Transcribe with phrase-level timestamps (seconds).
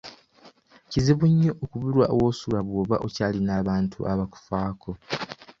[0.89, 4.91] Kizibu nnyo okubulwa w'osula bwoba okyayina abantu abakufaako.